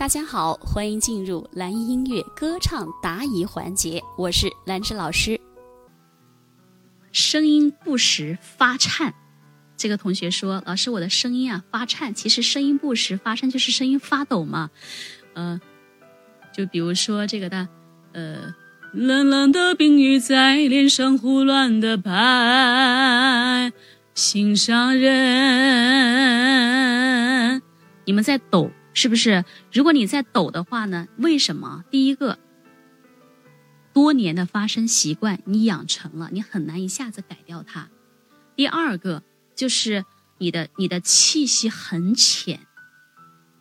[0.00, 5.38] 大家好，欢迎进入蓝音乐歌唱答疑环节，我是兰芝老师。
[7.12, 9.12] 声音不时发颤，
[9.76, 12.14] 这个同学说：“老师，我的声音啊发颤。
[12.14, 14.70] 其实声音不时发颤就是声音发抖嘛。
[15.34, 15.60] 呃，
[16.56, 17.68] 就比如说这个的，
[18.12, 18.54] 呃，
[18.94, 23.70] 冷冷的冰雨在脸上胡乱的拍，
[24.14, 25.10] 心上人。
[28.06, 29.44] 你们在抖是不是？
[29.72, 31.08] 如果你在抖的话呢？
[31.18, 31.84] 为什么？
[31.90, 32.38] 第一个。”
[33.92, 37.88] 多年的发声习惯，你养成了，你很难一下子改掉它。
[38.54, 39.24] 第二个
[39.56, 40.04] 就是
[40.38, 42.60] 你的你的气息很浅。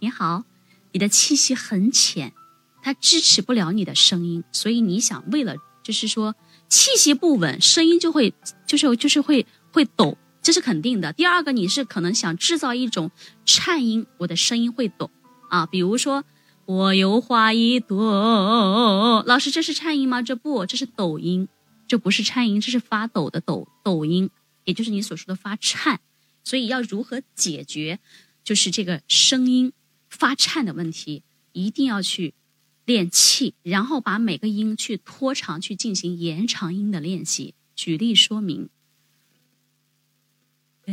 [0.00, 0.44] 你好，
[0.92, 2.34] 你的气息很浅，
[2.82, 6.36] 它支持不了你的声音，所以你想为了就是说
[6.68, 8.34] 气息不稳，声音就会
[8.66, 11.14] 就是就是会会抖，这是肯定的。
[11.14, 13.10] 第二个你是可能想制造一种
[13.46, 15.10] 颤音，我的声音会抖
[15.48, 16.24] 啊，比如说。
[16.68, 20.20] 我有花一朵，老师，这是颤音吗？
[20.20, 21.48] 这不，这是抖音，
[21.86, 24.28] 这不是颤音，这是发抖的抖抖音，
[24.64, 26.00] 也就是你所说的发颤。
[26.44, 28.00] 所以要如何解决，
[28.44, 29.72] 就是这个声音
[30.10, 32.34] 发颤的问题，一定要去
[32.84, 37.54] 练气，然后把每个音去拖长，去进行延长音的练习。
[37.74, 38.68] 举例说明。
[40.84, 40.92] 哎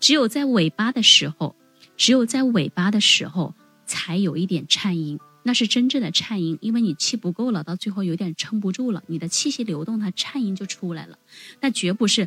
[0.00, 1.54] 只有在尾巴的时候，
[1.96, 3.54] 只有在尾巴的时候
[3.86, 11.18] 才有一点颤音，那是真正的颤音，因为你气不够了，到最后有点撑不住了，你的气息流动，它颤音就出来了。
[11.60, 12.22] 那绝不是，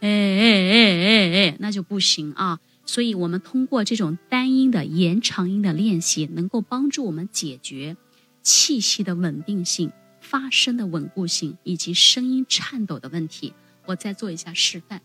[0.00, 2.60] 哎哎哎哎哎，那就不行啊。
[2.86, 7.96] 所以，我们通过这种单音的延长音的练习，能够帮助我们解决
[8.42, 13.54] 气息的稳定性、发声的稳固性以及声音颤抖的问题。
[13.86, 15.00] 我再做一下示范。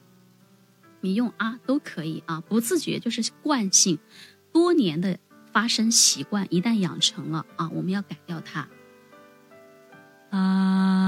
[1.02, 4.00] 你用啊都可以啊不自觉就是惯性
[4.52, 5.18] 多年的
[5.52, 8.68] 发声习惯一旦养成了啊我们要改掉它。
[10.32, 11.00] 啊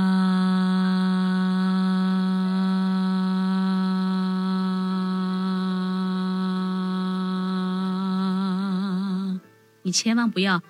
[9.84, 10.64] 你千万不要啊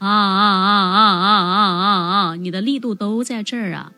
[0.00, 3.92] 啊啊啊啊啊啊啊你的力度都在这儿啊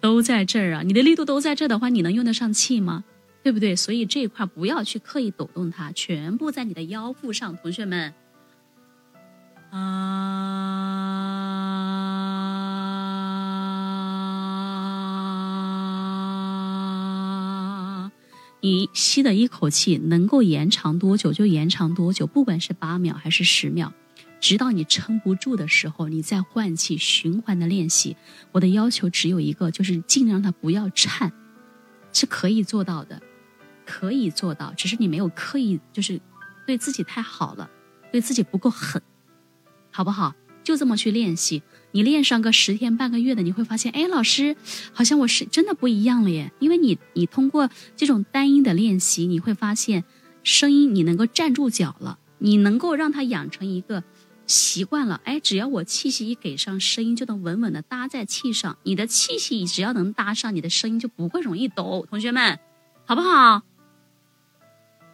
[0.00, 3.04] 都在这儿啊你的力度都在这的话你能用得上气吗
[3.42, 3.74] 对不对？
[3.74, 8.14] 所以这一块不要去刻意抖动它，全部在你的腰腹上，同学们。
[9.70, 10.12] 啊，
[18.60, 23.92] 你吸的一口气能够延长多久就延长多久，不管是八秒还是十秒，
[24.40, 28.16] 直到你撑不住的时候，你再换气，循环的练习。
[28.52, 31.32] 我的要求只有一个，就是尽量让它不要颤，
[32.12, 33.20] 是可以做到的。
[33.86, 36.20] 可以做到，只是你没有刻意，就是
[36.66, 37.70] 对自己太好了，
[38.10, 39.02] 对自己不够狠，
[39.90, 40.34] 好不好？
[40.64, 41.60] 就这么去练习，
[41.90, 44.56] 你练上个十天半个月的，你会发现，哎，老师，
[44.92, 46.52] 好像我是真的不一样了耶。
[46.60, 50.04] 因为你，你通过这种单音的练习，你会发现，
[50.44, 54.04] 声音你能够站住脚了，你能够让它养成一个
[54.46, 55.20] 习惯了。
[55.24, 58.78] 哎，只要我气息一给上，声音就能稳稳的搭在气上。
[58.84, 62.06] 你的气息只要能搭上，你的声音就不会容易抖。
[62.08, 62.60] 同学们，
[63.04, 63.62] 好不好？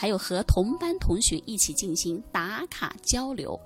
[0.00, 3.60] 还有和同班同学一起进行打卡交流，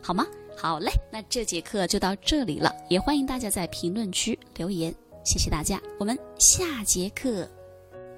[0.00, 0.24] 好吗？
[0.56, 4.94] 好嘞，那这节课就到这里了，也欢迎大家在评论区留言，
[5.24, 7.44] 谢谢大家，我们下节课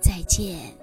[0.02, 0.81] 再见。